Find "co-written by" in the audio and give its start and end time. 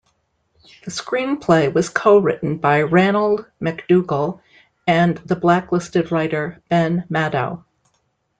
1.89-2.81